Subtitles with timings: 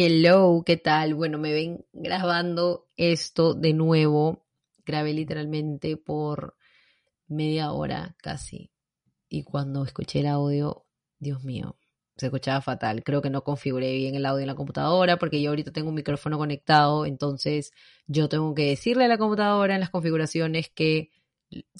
[0.00, 1.14] Hello, ¿qué tal?
[1.14, 4.46] Bueno, me ven grabando esto de nuevo.
[4.86, 6.56] Grabé literalmente por
[7.26, 8.70] media hora casi.
[9.28, 10.86] Y cuando escuché el audio,
[11.18, 11.80] Dios mío,
[12.16, 13.02] se escuchaba fatal.
[13.02, 15.96] Creo que no configuré bien el audio en la computadora porque yo ahorita tengo un
[15.96, 17.72] micrófono conectado, entonces
[18.06, 21.10] yo tengo que decirle a la computadora en las configuraciones que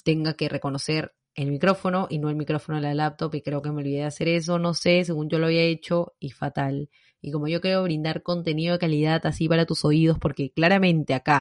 [0.03, 3.71] tenga que reconocer el micrófono y no el micrófono de la laptop y creo que
[3.71, 6.89] me olvidé de hacer eso, no sé, según yo lo había hecho y fatal.
[7.21, 11.39] Y como yo quiero brindar contenido de calidad así para tus oídos, porque claramente acá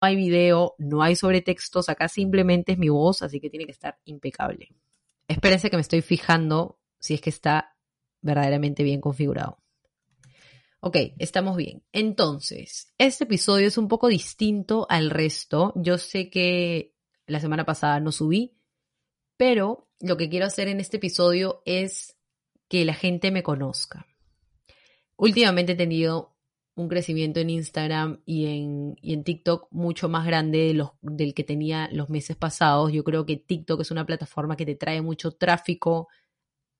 [0.00, 3.72] no hay video, no hay sobretextos, acá simplemente es mi voz, así que tiene que
[3.72, 4.74] estar impecable.
[5.28, 7.76] Espérense que me estoy fijando si es que está
[8.20, 9.58] verdaderamente bien configurado.
[10.80, 11.84] Ok, estamos bien.
[11.92, 15.72] Entonces, este episodio es un poco distinto al resto.
[15.76, 18.58] Yo sé que la semana pasada no subí,
[19.36, 22.16] pero lo que quiero hacer en este episodio es
[22.68, 24.06] que la gente me conozca.
[25.16, 26.32] Últimamente he tenido
[26.74, 31.88] un crecimiento en Instagram y en, en TikTok mucho más grande los, del que tenía
[31.92, 32.92] los meses pasados.
[32.92, 36.08] Yo creo que TikTok es una plataforma que te trae mucho tráfico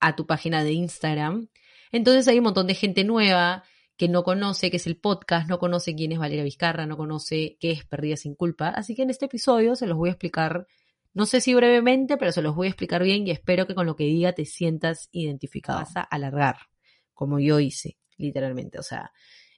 [0.01, 1.49] a tu página de Instagram.
[1.93, 3.65] Entonces hay un montón de gente nueva
[3.97, 7.59] que no conoce qué es el podcast, no conoce quién es Valeria Vizcarra, no conoce
[7.61, 8.69] qué es Perdida sin culpa.
[8.69, 10.67] Así que en este episodio se los voy a explicar,
[11.13, 13.87] no sé si brevemente, pero se los voy a explicar bien y espero que con
[13.87, 15.81] lo que diga te sientas identificado.
[15.81, 16.57] Vas a alargar,
[17.13, 18.79] como yo hice literalmente.
[18.79, 19.13] O sea,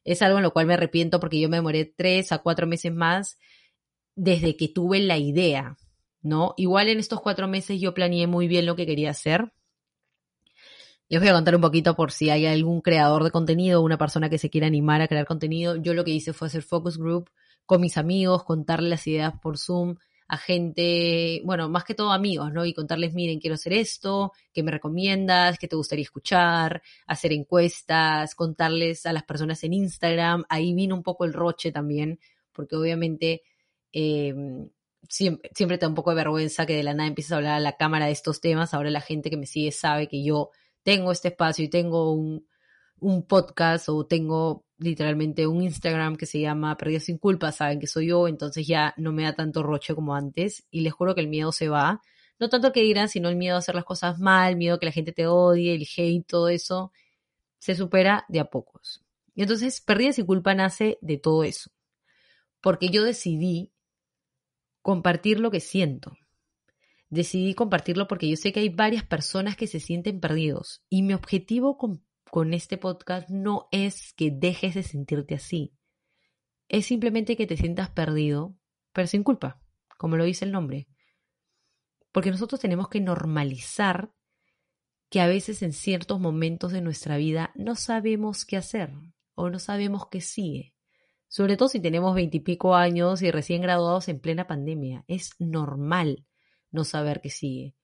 [0.05, 2.93] es algo en lo cual me arrepiento porque yo me demoré tres a cuatro meses
[2.93, 3.39] más
[4.15, 5.77] desde que tuve la idea,
[6.23, 6.55] ¿no?
[6.57, 9.53] Igual en estos cuatro meses yo planeé muy bien lo que quería hacer.
[11.09, 14.31] Les voy a contar un poquito por si hay algún creador de contenido, una persona
[14.31, 15.77] que se quiera animar a crear contenido.
[15.77, 17.31] Yo lo que hice fue hacer focus group
[17.67, 22.53] con mis amigos, contarles las ideas por Zoom, a gente, bueno, más que todo amigos,
[22.53, 22.65] ¿no?
[22.65, 25.59] Y contarles, miren, quiero hacer esto, ¿qué me recomiendas?
[25.59, 26.83] ¿Qué te gustaría escuchar?
[27.07, 30.45] Hacer encuestas, contarles a las personas en Instagram.
[30.49, 32.19] Ahí vino un poco el roche también,
[32.53, 33.43] porque obviamente
[33.93, 34.71] em,
[35.09, 37.55] siempre, siempre te da un poco de vergüenza que de la nada empieces a hablar
[37.55, 38.73] a la cámara de estos temas.
[38.73, 40.51] Ahora la gente que me sigue sabe que yo
[40.83, 42.47] tengo este espacio y tengo un,
[43.01, 47.87] un podcast o tengo literalmente un Instagram que se llama Perdida sin culpa, saben que
[47.87, 51.23] soy yo, entonces ya no me da tanto roche como antes y les juro que
[51.23, 52.01] el miedo se va.
[52.39, 54.79] No tanto que dirán, sino el miedo a hacer las cosas mal, el miedo a
[54.79, 56.93] que la gente te odie, el hate, todo eso,
[57.59, 59.05] se supera de a pocos.
[59.35, 61.71] Y entonces Perdida sin culpa nace de todo eso.
[62.61, 63.73] Porque yo decidí
[64.83, 66.17] compartir lo que siento.
[67.09, 71.15] Decidí compartirlo porque yo sé que hay varias personas que se sienten perdidos y mi
[71.15, 71.79] objetivo
[72.35, 75.73] con este podcast no es que dejes de sentirte así.
[76.67, 78.57] Es simplemente que te sientas perdido,
[78.93, 79.61] pero sin culpa,
[79.99, 80.89] como lo dice el nombre.
[82.11, 84.13] Porque nosotros tenemos que normalizar
[85.11, 88.91] que a veces en ciertos momentos de nuestra vida no sabemos qué hacer
[89.37, 90.75] o no sabemos qué sigue.
[91.29, 95.05] Sobre todo si tenemos veintipico años y recién graduados en plena pandemia.
[95.07, 96.27] Es normal
[96.73, 97.77] no saber qué sigue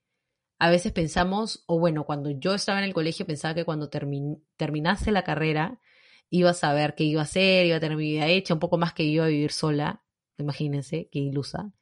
[0.61, 5.11] a veces pensamos, o bueno, cuando yo estaba en el colegio pensaba que cuando terminase
[5.11, 5.81] la carrera
[6.29, 8.77] iba a saber qué iba a hacer, iba a tener mi vida hecha, un poco
[8.77, 10.05] más que iba a vivir sola,
[10.37, 11.73] imagínense, qué ilusa.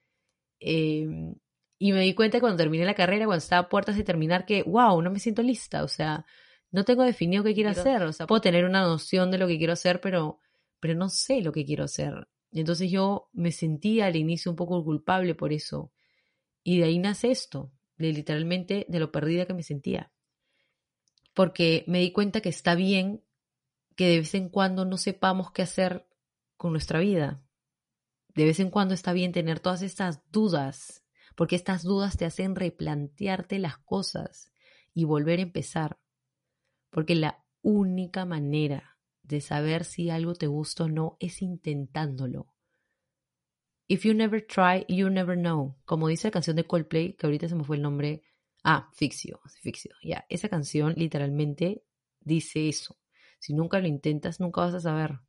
[0.60, 1.34] Em,
[1.76, 4.62] y me di cuenta cuando terminé la carrera, cuando estaba a puertas de terminar, que,
[4.62, 6.24] wow, no me siento lista, o sea,
[6.70, 9.58] no tengo definido qué quiero, hacer, o sea, puedo tener una noción de lo que
[9.58, 10.38] quiero hacer, pero,
[10.78, 12.28] pero no sé lo que quiero hacer.
[12.52, 15.92] Entonces yo me sentía al inicio un poco culpable por eso.
[16.62, 20.12] Y de ahí nace esto, de literalmente de lo perdida que me sentía.
[21.34, 23.24] Porque me di cuenta que está bien
[23.96, 26.08] que de vez en cuando no sepamos qué hacer
[26.56, 27.42] con nuestra vida.
[28.34, 31.04] De vez en cuando está bien tener todas estas dudas,
[31.34, 34.52] porque estas dudas te hacen replantearte las cosas
[34.94, 35.98] y volver a empezar.
[36.90, 42.54] Porque la única manera de saber si algo te gusta o no es intentándolo.
[43.88, 45.76] If you never try, you never know.
[45.86, 48.22] Como dice la canción de Coldplay, que ahorita se me fue el nombre.
[48.62, 49.92] Ah, Fixio, Fixio.
[50.02, 51.84] Ya, esa canción literalmente
[52.20, 52.98] dice eso.
[53.38, 55.20] Si nunca lo intentas, nunca vas a saber.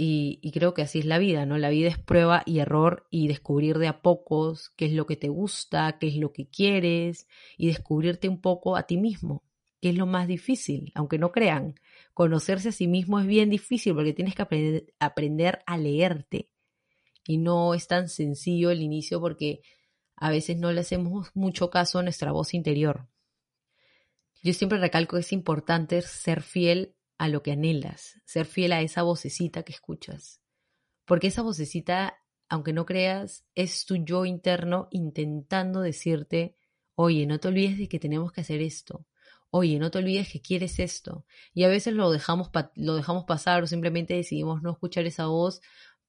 [0.00, 1.58] Y, creo que así es la vida, ¿no?
[1.58, 5.16] La vida es prueba y error y descubrir de a pocos qué es lo que
[5.16, 7.26] te gusta, qué es lo que quieres
[7.56, 9.42] y descubrirte un poco a ti mismo,
[9.80, 11.74] que es lo más difícil, aunque no crean.
[12.14, 16.48] Conocerse a sí mismo es bien difícil porque tienes que aprender a leerte,
[17.28, 19.60] y no es tan sencillo el inicio porque
[20.16, 23.06] a veces no le hacemos mucho caso a nuestra voz interior.
[24.42, 28.80] Yo siempre recalco que es importante ser fiel a lo que anhelas, ser fiel a
[28.80, 30.40] esa vocecita que escuchas,
[31.04, 36.56] porque esa vocecita, aunque no creas, es tu yo interno intentando decirte,
[36.94, 39.06] oye, no te olvides de que tenemos que hacer esto,
[39.50, 41.26] oye, no te olvides que quieres esto.
[41.52, 45.60] Y a veces lo dejamos, lo dejamos pasar o simplemente decidimos no escuchar esa voz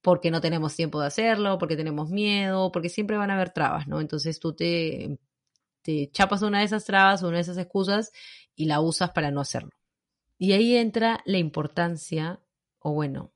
[0.02, 3.88] porque no tenemos tiempo de hacerlo, porque tenemos miedo, porque siempre van a haber trabas,
[3.88, 4.00] ¿no?
[4.00, 5.18] Entonces tú te,
[6.12, 8.12] chapas una de esas trabas, una de esas excusas
[8.56, 9.72] y la usas para no hacerlo.
[10.38, 12.40] Y ahí entra la importancia,
[12.80, 13.34] o bueno,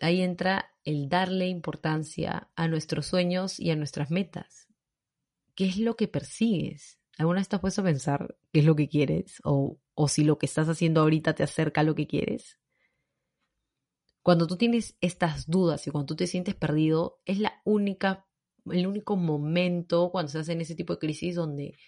[0.00, 4.68] ahí entra el darle importancia a nuestros sueños y a nuestras metas.
[5.54, 6.98] ¿Qué es lo que persigues?
[7.16, 9.40] ¿Alguna vez te puesto a pensar qué es lo que quieres?
[9.42, 12.57] O, o si lo que estás haciendo ahorita te acerca a lo que quieres.
[14.28, 18.26] Cuando tú tienes estas dudas y cuando tú te sientes perdido, es la única,
[18.70, 21.78] el único momento cuando se hace en ese tipo de crisis donde,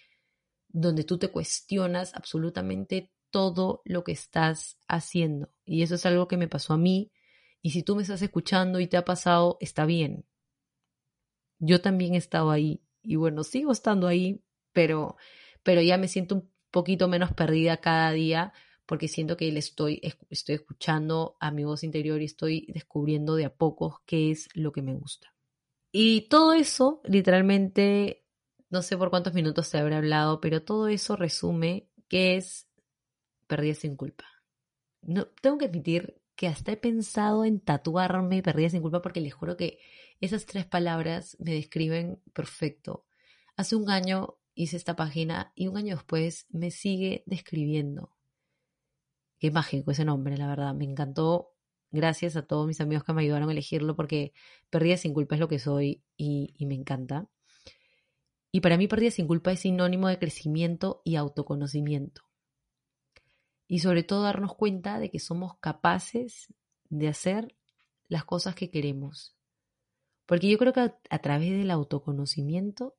[0.67, 5.53] donde tú te cuestionas absolutamente todo lo que estás haciendo.
[5.65, 7.11] Y eso es algo que me pasó a mí.
[7.61, 10.25] Y si tú me estás escuchando y te ha pasado, está bien.
[11.59, 12.81] Yo también he estado ahí.
[13.03, 14.43] Y bueno, sigo estando ahí,
[14.73, 15.15] pero,
[15.61, 18.51] pero ya me siento un poquito menos perdida cada día
[18.91, 23.45] porque siento que le estoy, estoy escuchando a mi voz interior y estoy descubriendo de
[23.45, 25.33] a poco qué es lo que me gusta.
[25.93, 28.25] Y todo eso, literalmente,
[28.69, 32.67] no sé por cuántos minutos te habré hablado, pero todo eso resume qué es
[33.47, 34.25] Perdida sin culpa.
[35.01, 39.33] No, tengo que admitir que hasta he pensado en tatuarme Perdida sin culpa porque les
[39.33, 39.79] juro que
[40.19, 43.05] esas tres palabras me describen perfecto.
[43.55, 48.17] Hace un año hice esta página y un año después me sigue describiendo.
[49.41, 50.75] Qué mágico ese nombre, la verdad.
[50.75, 51.55] Me encantó.
[51.89, 54.33] Gracias a todos mis amigos que me ayudaron a elegirlo porque
[54.69, 57.27] Perdida sin culpa es lo que soy y, me encanta.
[58.51, 62.21] Y para mí Perdida sin culpa es sinónimo de crecimiento y autoconocimiento.
[63.67, 66.53] Y sobre todo darnos cuenta de que somos capaces
[66.89, 67.55] de hacer
[68.07, 69.35] las cosas que queremos.
[70.27, 72.95] Porque yo creo que a través del autoconocimiento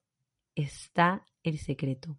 [0.56, 2.18] está el secreto.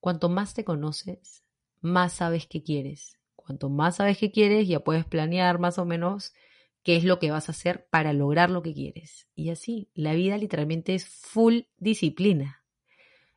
[0.00, 1.45] Cuanto más te conoces,
[1.80, 3.18] más sabes qué quieres.
[3.34, 6.34] Cuanto más sabes qué quieres, ya puedes planear más o menos
[6.82, 9.28] qué es lo que vas a hacer para lograr lo que quieres.
[9.34, 12.64] Y así, la vida literalmente es full disciplina.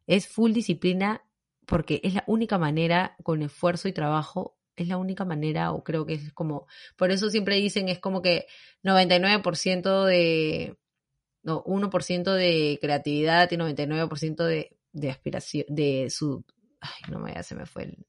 [0.07, 1.23] Es full disciplina
[1.65, 6.05] porque es la única manera, con esfuerzo y trabajo, es la única manera, o creo
[6.05, 6.65] que es como,
[6.95, 8.47] por eso siempre dicen, es como que
[8.83, 10.77] 99% de,
[11.43, 16.43] no, 1% de creatividad y 99% de, de aspiración, de su,
[16.81, 18.05] ay, no me, se me fue el,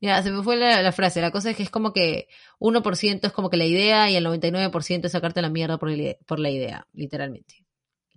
[0.00, 1.20] ya, se me fue la, frase.
[1.20, 2.28] La cosa es que es como que
[2.58, 5.90] 1% es como que la idea y el 99% es sacarte la mierda por,
[6.26, 7.66] por la idea, literalmente.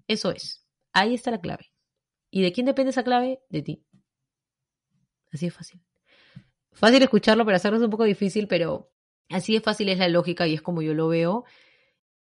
[0.07, 0.65] Eso es.
[0.93, 1.71] Ahí está la clave.
[2.31, 3.41] ¿Y de quién depende esa clave?
[3.49, 3.83] De ti.
[5.31, 5.81] Así es fácil.
[6.71, 8.91] Fácil escucharlo, pero hacerlo es un poco difícil, pero
[9.29, 11.43] así es fácil es la lógica y es como yo lo veo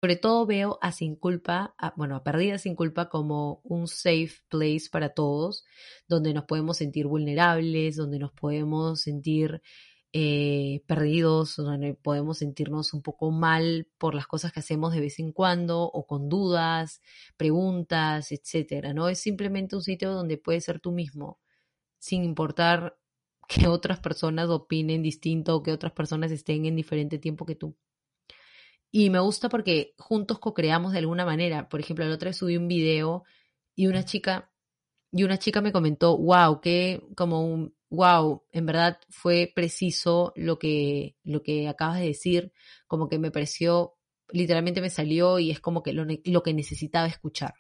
[0.02, 4.86] sobre todo veo a Sin Culpa, bueno, a Perdida Sin Culpa como un safe place
[4.92, 5.64] para todos,
[6.08, 9.62] donde nos podemos sentir vulnerables, donde nos podemos sentir
[10.12, 15.20] eh, perdidos, donde podemos sentirnos un poco mal por las cosas que hacemos de vez
[15.20, 17.00] en cuando o con dudas,
[17.38, 19.08] preguntas, etcétera, ¿no?
[19.08, 21.40] Es simplemente un sitio donde puedes ser tú mismo,
[22.00, 22.98] sin importar
[23.48, 27.76] que otras personas opinen distinto o que otras personas estén en diferente tiempo que tú.
[28.92, 31.70] Y me gusta porque juntos co-creamos de alguna manera.
[31.70, 33.24] Por ejemplo, la otra vez subí un video
[33.76, 34.52] y una chica,
[35.12, 40.60] y una chica me comentó, wow, que como un, wow, en verdad fue preciso lo
[40.60, 42.52] que, lo que acabas de decir,
[42.88, 43.96] como que me pareció,
[44.30, 47.54] literalmente me salió y es como que lo, lo que necesitaba escuchar.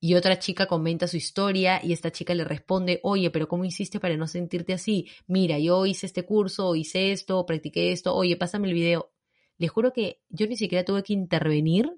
[0.00, 4.00] Y otra chica comenta su historia y esta chica le responde, oye, pero ¿cómo hiciste
[4.00, 5.08] para no sentirte así?
[5.26, 9.13] Mira, yo hice este curso, hice esto, practiqué esto, oye, pásame el video
[9.58, 11.90] les juro que yo ni siquiera tuve que intervenir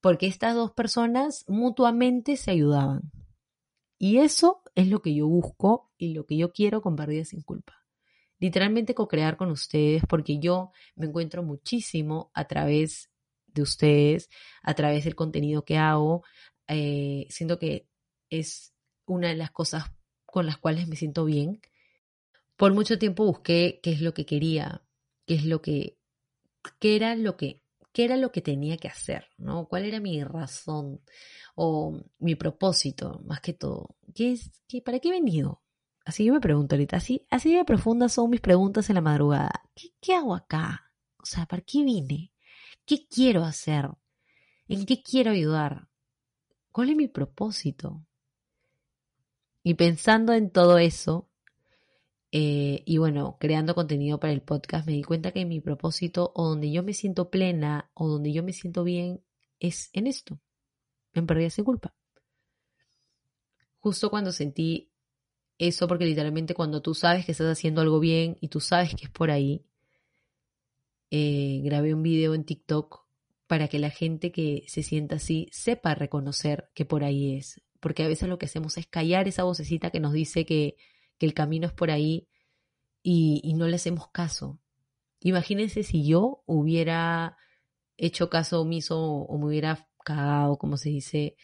[0.00, 3.12] porque estas dos personas mutuamente se ayudaban.
[3.98, 7.42] Y eso es lo que yo busco y lo que yo quiero con Perdida sin
[7.42, 7.84] culpa.
[8.40, 13.10] Literalmente co-crear con ustedes porque yo me encuentro muchísimo a través
[13.46, 14.28] de ustedes,
[14.62, 16.24] a través del contenido que hago.
[16.66, 17.88] Eh, siento que
[18.28, 18.74] es
[19.06, 19.84] una de las cosas
[20.26, 21.60] con las cuales me siento bien.
[22.56, 24.84] Por mucho tiempo busqué qué es lo que quería,
[25.26, 26.01] qué es lo que
[26.78, 29.66] qué era lo que, qué era lo que tenía que hacer, ¿no?
[29.66, 31.00] ¿Cuál era mi razón
[31.54, 33.96] o mi propósito, más que todo?
[34.14, 35.62] ¿Qué es, qué, ¿Para qué he venido?
[36.04, 39.52] Así yo me pregunto ahorita, así, así de profundas son mis preguntas en la madrugada.
[39.74, 40.92] ¿Qué, ¿Qué hago acá?
[41.18, 42.32] O sea, ¿para qué vine?
[42.84, 43.88] ¿Qué quiero hacer?
[44.66, 45.88] ¿En qué quiero ayudar?
[46.72, 48.04] ¿Cuál es mi propósito?
[49.62, 51.28] Y pensando en todo eso,
[52.34, 56.48] eh, y bueno, creando contenido para el podcast, me di cuenta que mi propósito o
[56.48, 59.22] donde yo me siento plena o donde yo me siento bien
[59.60, 60.40] es en esto,
[61.12, 61.94] en pérdida sin culpa.
[63.80, 64.90] Justo cuando sentí
[65.58, 69.04] eso porque literalmente cuando tú sabes que estás haciendo algo bien y tú sabes que
[69.04, 69.66] es por ahí,
[71.10, 73.04] eh, grabé un video en TikTok
[73.46, 77.60] para que la gente que se sienta así sepa reconocer que por ahí es.
[77.78, 80.76] Porque a veces lo que hacemos es callar esa vocecita que nos dice que,
[81.22, 82.26] que el camino es por ahí
[83.00, 84.58] y, y no le hacemos caso.
[85.20, 87.36] Imagínense si yo hubiera
[87.96, 91.36] hecho caso omiso o me hubiera cagado, como se dice,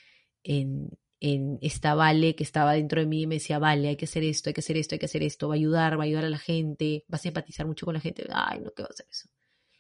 [0.42, 4.06] en, en esta vale que estaba dentro de mí y me decía, vale, hay que
[4.06, 6.06] hacer esto, hay que hacer esto, hay que hacer esto, va a ayudar, va a
[6.06, 8.26] ayudar a la gente, vas a empatizar mucho con la gente.
[8.32, 9.28] Ay, no, ¿qué va a hacer eso?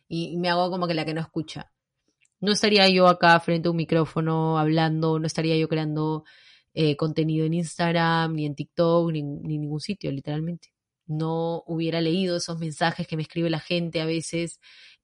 [0.06, 1.72] Y me hago como que la que no escucha
[2.40, 6.24] no estaría yo acá frente a un micrófono hablando, no estaría yo creando
[6.80, 10.68] eh, contenido en Instagram, ni en TikTok, ni, en ningún sitio, literalmente.
[11.06, 14.60] No hubiera leído esos mensajes que me escribe la gente a veces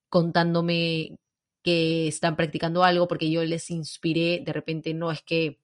[0.09, 1.17] contándome
[1.65, 5.59] que están practicando algo porque yo les inspiré, de repente no es que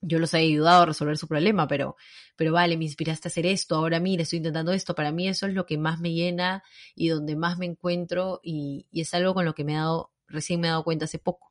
[0.00, 1.96] yo los haya ayudado a resolver su problema, pero,
[2.36, 5.46] pero vale, me inspiraste a hacer esto, ahora mira, estoy intentando esto, para mí eso
[5.46, 6.64] es lo que más me llena
[6.96, 10.12] y donde más me encuentro y, y es algo con lo que me ha dado
[10.26, 11.49] recién me he dado cuenta hace poco,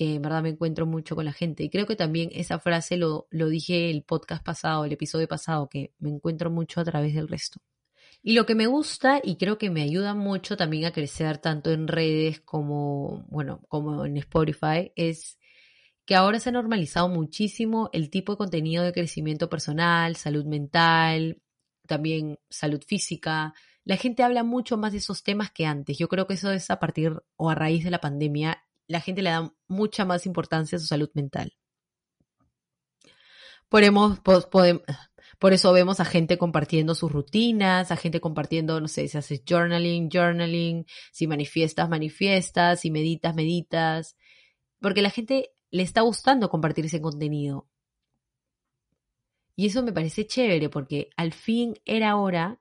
[0.00, 1.62] que en verdad me encuentro mucho con la gente.
[1.62, 5.68] Y creo que también esa frase lo, lo dije el podcast pasado, el episodio pasado,
[5.68, 7.60] que me encuentro mucho a través del resto.
[8.22, 11.70] Y lo que me gusta y creo que me ayuda mucho también a crecer tanto
[11.70, 15.38] en redes como, bueno, como en Spotify es
[16.06, 21.42] que ahora se ha normalizado muchísimo el tipo de contenido de crecimiento personal, salud mental,
[21.86, 23.52] también salud física,
[23.84, 25.98] la gente habla mucho más de esos temas que antes.
[25.98, 28.59] Yo creo que eso es a partir o a raíz de la pandemia.
[28.90, 31.52] La gente le da mucha más importancia a su salud mental.
[33.68, 33.84] Por,
[35.52, 40.10] eso vemos a gente compartiendo sus rutinas, a gente compartiendo, no sé, si haces journaling,
[40.10, 44.16] journaling, si manifiestas, manifiestas, si meditas, meditas.
[44.80, 47.68] Porque la gente le está gustando compartir ese contenido.
[49.54, 52.60] Y eso me parece chévere porque al fin era hora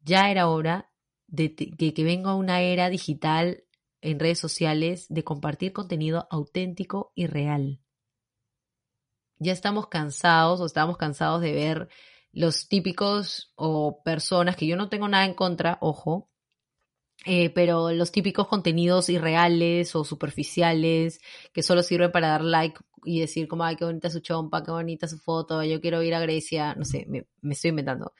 [0.00, 0.90] ya era hora
[1.26, 3.64] de que, venga una era digital
[4.02, 7.80] en redes sociales de compartir contenido auténtico y real.
[9.38, 11.88] Ya estamos cansados o estamos cansados de ver
[12.32, 16.30] los típicos o personas que yo no tengo nada en contra, ojo,
[17.24, 21.20] eh, pero los típicos contenidos irreales o superficiales
[21.52, 24.70] que solo sirven para dar like y decir como, ay, qué bonita su chompa, qué
[24.70, 28.12] bonita su foto, yo quiero ir a Grecia, no sé, me, me estoy inventando.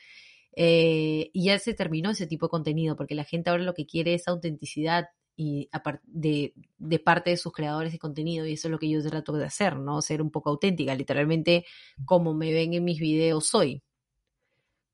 [0.54, 3.86] Eh, y ya se terminó ese tipo de contenido, porque la gente ahora lo que
[3.86, 5.06] quiere es autenticidad
[5.42, 5.68] y
[6.04, 9.32] de, de, parte de sus creadores de contenido, y eso es lo que yo trato
[9.32, 10.00] de hacer, ¿no?
[10.00, 11.66] Ser un poco auténtica, literalmente
[12.04, 13.82] como me ven en mis videos soy.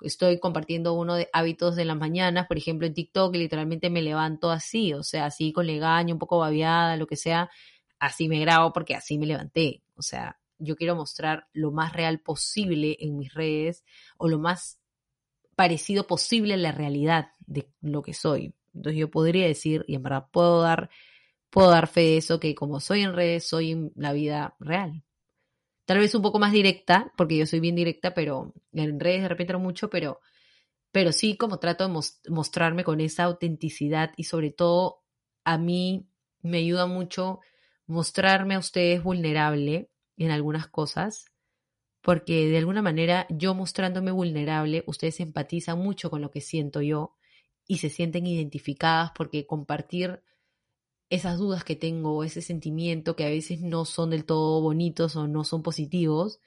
[0.01, 4.51] Estoy compartiendo uno de hábitos de las mañanas, por ejemplo, en TikTok, literalmente me levanto
[4.51, 7.51] así, o sea, así con legaño, un poco babiada, lo que sea,
[7.99, 9.83] así me grabo porque así me levanté.
[9.97, 13.85] O sea, yo quiero mostrar lo más real posible en mis redes
[14.17, 14.79] o lo más
[15.57, 18.55] parecido posible a la realidad de lo que soy.
[18.75, 20.91] Entonces yo podría decir, y en verdad puedo dar,
[21.51, 25.05] puedo dar fe de eso, que como soy en redes, soy en la vida real.
[25.87, 29.29] Tal vez un poco más directa, porque yo soy bien directa, pero en redes de
[29.29, 30.21] repente no mucho, pero,
[30.93, 35.03] pero sí como trato de mostrarme con esa autenticidad y sobre todo
[35.45, 36.09] a mí
[36.43, 37.41] me ayuda mucho
[37.87, 41.27] mostrarme a ustedes vulnerable en algunas cosas
[42.09, 47.18] porque de alguna manera yo mostrándome vulnerable, ustedes empatizan mucho con lo que siento yo
[47.69, 50.23] y se sienten identificadas porque compartir
[51.11, 55.29] esas dudas que tengo, ese sentimiento que a veces no son del todo bonitos o
[55.29, 56.41] no son positivos,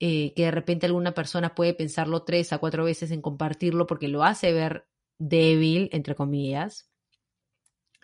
[0.00, 4.08] eh, que de repente alguna persona puede pensarlo tres a cuatro veces en compartirlo porque
[4.08, 4.86] lo hace ver
[5.18, 6.88] débil, entre comillas,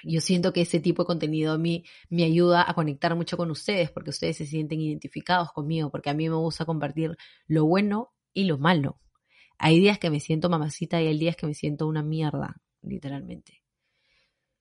[0.03, 3.51] yo siento que ese tipo de contenido a mí me ayuda a conectar mucho con
[3.51, 8.13] ustedes porque ustedes se sienten identificados conmigo, porque a mí me gusta compartir lo bueno
[8.33, 8.99] y lo malo.
[9.59, 13.63] Hay días que me siento mamacita y hay días que me siento una mierda, literalmente.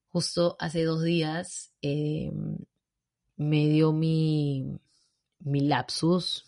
[0.09, 2.57] Justo hace dos días em,
[3.35, 4.79] me dio mi,
[5.39, 6.45] lapsus,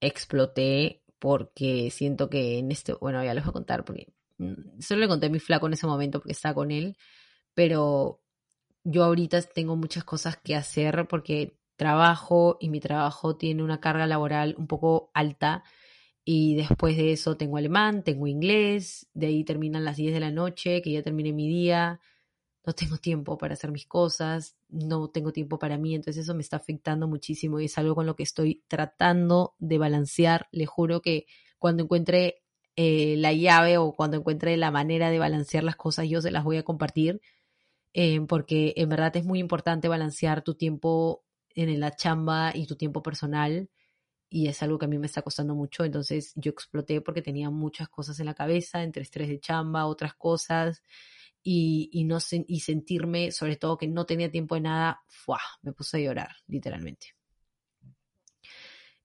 [0.00, 5.00] exploté porque siento que en este, bueno, ya les voy a contar porque mm, solo
[5.00, 6.96] le conté a mi flaco en ese momento porque estaba con él
[7.56, 8.20] pero
[8.84, 14.06] yo ahorita tengo muchas cosas que hacer porque trabajo y mi trabajo tiene una carga
[14.06, 15.64] laboral un poco alta
[16.28, 20.32] y después de eso tengo alemán, tengo inglés, de ahí terminan las 10 de la
[20.32, 22.00] noche, que ya terminé mi día,
[22.66, 26.42] no tengo tiempo para hacer mis cosas, no tengo tiempo para mí, entonces eso me
[26.42, 30.48] está afectando muchísimo y es algo con lo que estoy tratando de balancear.
[30.50, 31.26] Le juro que
[31.60, 32.42] cuando encuentre
[32.74, 36.42] eh, la llave o cuando encuentre la manera de balancear las cosas, yo se las
[36.42, 37.20] voy a compartir
[37.94, 41.22] eh, porque en verdad es muy importante balancear tu tiempo
[41.54, 43.70] en la chamba y tu tiempo personal.
[44.28, 47.50] Y es algo que a mí me está costando mucho, entonces yo exploté porque tenía
[47.50, 50.82] muchas cosas en la cabeza, entre estrés de chamba, otras cosas,
[51.42, 52.18] y, y no
[52.48, 55.40] y sentirme, sobre todo que no tenía tiempo de nada, ¡fua!
[55.62, 57.14] me puse a llorar, literalmente.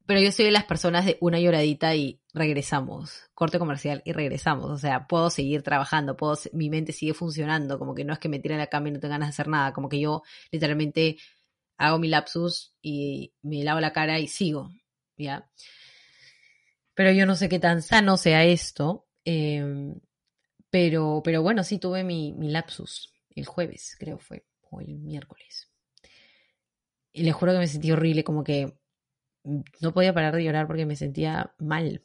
[0.07, 4.69] Pero yo soy de las personas de una lloradita y regresamos, corte comercial y regresamos.
[4.69, 8.27] O sea, puedo seguir trabajando, puedo, mi mente sigue funcionando, como que no es que
[8.27, 10.23] me tire en la cama y no tenga ganas de hacer nada, como que yo
[10.51, 11.17] literalmente
[11.77, 14.71] hago mi lapsus y me lavo la cara y sigo,
[16.93, 19.95] Pero yo no sé qué tan sano sea esto, em,
[20.69, 25.69] pero, pero bueno, sí tuve mi, mi lapsus el jueves, creo fue, o el miércoles.
[27.13, 28.77] Y les juro que me sentí horrible, como que
[29.43, 32.03] no podía parar de llorar porque me sentía mal,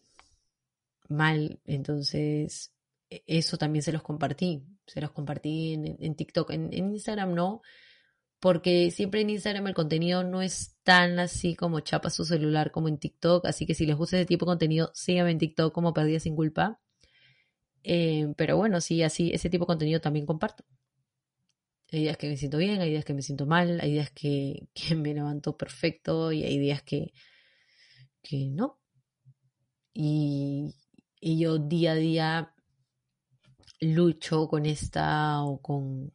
[1.08, 1.60] mal.
[1.64, 2.72] Entonces,
[3.10, 7.62] e, eso también se los compartí, se los compartí en, TikTok, en, Instagram no,
[8.40, 12.88] porque siempre en Instagram el contenido no es tan así como chapa su celular como
[12.88, 15.94] en TikTok, así que si les gusta ese tipo de contenido, síganme en TikTok como
[15.94, 16.80] Perdida sin culpa.
[17.82, 20.64] Eh, pero bueno, sí, así, ese tipo de contenido también comparto.
[21.92, 24.68] Hay días que me siento bien, hay días que me siento mal, hay días que,
[24.96, 27.12] me levanto perfecto y hay días que,
[28.22, 28.80] que no.
[29.94, 30.74] Y,
[31.20, 32.54] y yo día a día
[33.80, 36.12] lucho con esta o con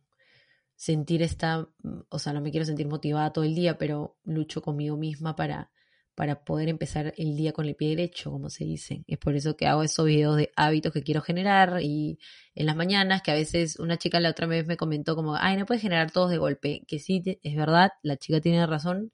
[0.81, 1.67] sentir esta,
[2.09, 5.69] o sea, no me quiero sentir motivada todo el día, pero lucho conmigo misma para
[6.15, 9.03] para poder empezar el día con el pie derecho, como se dice.
[9.07, 12.19] Es por eso que hago esos videos de hábitos que quiero generar y
[12.55, 15.55] en las mañanas, que a veces una chica la otra vez me comentó como, ay,
[15.55, 19.11] no puedes generar todos de golpe, que sí, es verdad, la chica tiene razón,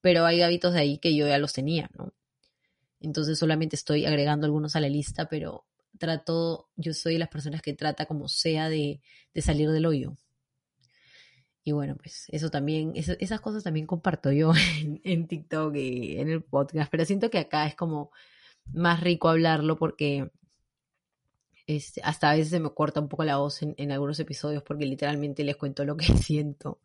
[0.00, 2.12] pero hay hábitos de ahí que yo ya los tenía, ¿no?
[3.00, 5.66] Entonces solamente estoy agregando algunos a la lista, pero
[5.98, 9.00] trato, yo soy de las personas que trata como sea de,
[9.34, 10.16] de salir del hoyo.
[11.64, 14.52] Y bueno, pues eso también, esas cosas también comparto yo
[15.04, 18.10] en, TikTok y en el podcast, pero siento que acá es como
[18.72, 20.30] más rico hablarlo porque
[21.66, 24.62] este, hasta a veces se me corta un poco la voz en, en, algunos episodios
[24.62, 26.80] porque literalmente les cuento lo que siento.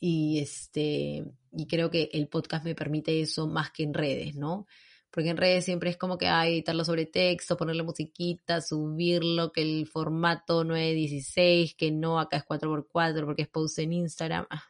[0.00, 4.66] Y este, y creo que el podcast me permite eso más que en redes, ¿no?
[5.10, 9.62] Porque en redes siempre es como que hay editarlo sobre texto, ponerle musiquita, subirlo, que
[9.62, 14.46] el formato 916, que no, acá es 4x4 porque es post en Instagram.
[14.50, 14.64] Ah,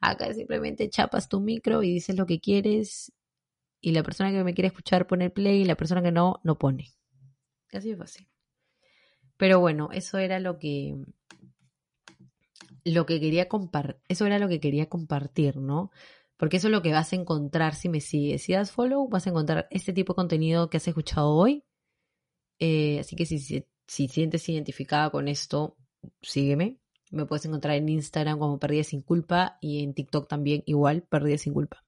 [0.00, 3.12] acá simplemente chapas tu micro y dices lo que quieres
[3.80, 6.58] y la persona que me quiere escuchar pone play y la persona que no, no
[6.58, 6.92] pone.
[7.72, 8.28] Así de fácil.
[9.36, 10.96] Pero bueno, eso era lo que
[12.84, 15.90] lo que quería compartir, eso era lo que quería compartir, ¿no?
[16.38, 18.42] Porque eso es lo que vas a encontrar si me sigues.
[18.42, 21.64] Si das follow, vas a encontrar este tipo de contenido que has escuchado hoy.
[22.60, 25.76] Eh, así que si, si, sientes identificada con esto,
[26.22, 26.78] sígueme.
[27.10, 31.38] Me puedes encontrar en Instagram como Perdida Sin Culpa y en TikTok también igual, Perdida
[31.38, 31.84] Sin Culpa.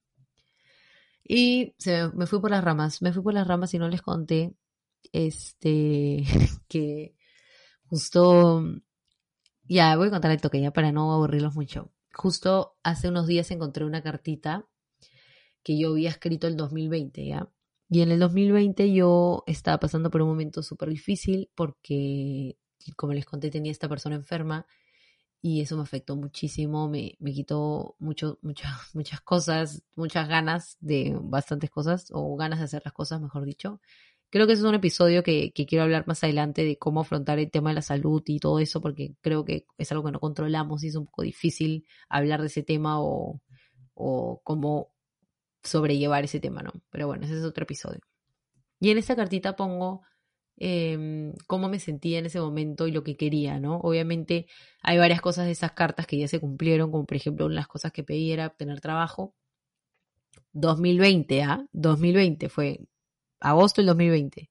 [1.23, 1.73] Y
[2.13, 4.53] me, fui por las ramas, me fui por las ramas y no les conté
[5.13, 6.25] este
[6.67, 7.15] que
[7.85, 8.63] justo
[9.63, 13.51] ya voy a contar el toque ya para no aburrirlos mucho justo hace unos días
[13.51, 14.67] encontré una cartita
[15.63, 17.49] que yo había escrito el 2020, ¿ya?
[17.89, 22.57] Y en el 2020 yo estaba pasando por un momento súper difícil porque,
[22.95, 24.65] como les conté, tenía esta persona enferma
[25.41, 31.17] y eso me afectó muchísimo, me, me quitó mucho, muchas, muchas cosas, muchas ganas de
[31.21, 33.81] bastantes cosas, o ganas de hacer las cosas, mejor dicho.
[34.31, 37.51] Creo que ese es un episodio que, quiero hablar más adelante de cómo afrontar el
[37.51, 40.83] tema de la salud y todo eso, porque creo que es algo que no controlamos
[40.83, 43.41] y es un poco difícil hablar de ese tema o,
[44.43, 44.93] cómo
[45.63, 46.71] sobrellevar ese tema, ¿no?
[46.89, 47.99] Pero bueno, ese es otro episodio.
[48.79, 50.01] Y en esta cartita pongo
[50.57, 53.79] em, cómo me sentía en ese momento y lo que quería, ¿no?
[53.79, 54.47] Obviamente
[54.81, 57.91] hay varias cosas de esas cartas que ya se cumplieron, como por ejemplo las cosas
[57.91, 59.35] que pedí era obtener trabajo.
[60.53, 61.65] 2020, ¿ah?
[61.73, 62.79] 2020 fue
[63.41, 64.49] agosto del 2020.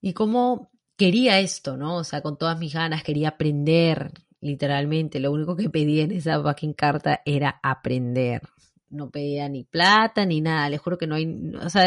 [0.00, 1.96] Y cómo quería esto, ¿no?
[1.96, 5.20] O sea, con todas mis ganas quería aprender, literalmente.
[5.20, 8.42] Lo único que pedía en esa fucking carta era aprender.
[8.88, 10.68] No pedía ni plata ni nada.
[10.70, 11.84] Les juro que no hay, o sea,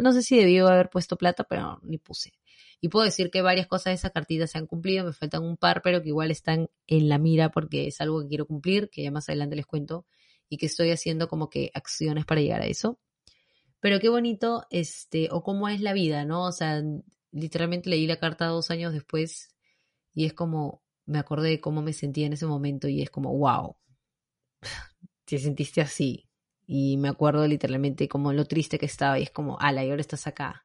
[0.00, 2.32] no sé si debió haber puesto plata, pero ni puse.
[2.80, 5.56] Y puedo decir que varias cosas de esa cartita se han cumplido, me faltan un
[5.56, 9.04] par, pero que igual están en la mira porque es algo que quiero cumplir, que
[9.04, 10.04] ya más adelante les cuento,
[10.48, 12.98] y que estoy haciendo como que acciones para llegar a eso.
[13.82, 16.44] Pero qué bonito, este, o cómo es la vida, ¿no?
[16.44, 16.80] O sea,
[17.32, 19.56] literalmente leí la carta dos años después
[20.14, 23.36] y es como, me acordé de cómo me sentía en ese momento y es como,
[23.36, 23.76] wow,
[25.24, 26.28] te sentiste así.
[26.64, 30.00] Y me acuerdo literalmente como lo triste que estaba y es como, ala, y ahora
[30.00, 30.64] estás acá.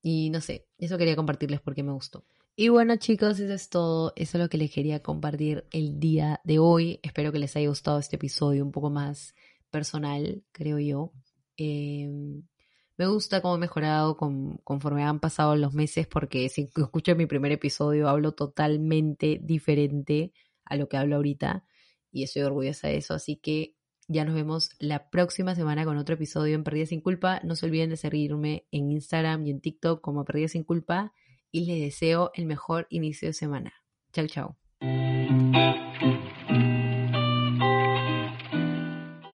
[0.00, 2.24] Y no sé, eso quería compartirles porque me gustó.
[2.54, 4.12] Y bueno chicos, eso es todo.
[4.14, 7.00] Eso es lo que les quería compartir el día de hoy.
[7.02, 9.34] Espero que les haya gustado este episodio un poco más
[9.72, 11.12] personal, creo yo
[11.58, 12.44] Em,
[12.96, 17.52] me gusta cómo he mejorado conforme han pasado los meses porque si escucho mi primer
[17.52, 20.32] episodio hablo totalmente diferente
[20.64, 21.64] a lo que hablo ahorita
[22.10, 23.14] y estoy orgullosa de eso.
[23.14, 23.74] Así que
[24.06, 27.40] ya nos vemos la próxima semana con otro episodio en Perdida sin Culpa.
[27.44, 31.12] No se olviden de seguirme en Instagram y en TikTok como Perdida sin Culpa
[31.50, 33.72] y les deseo el mejor inicio de semana.
[34.12, 35.07] Chao, chao.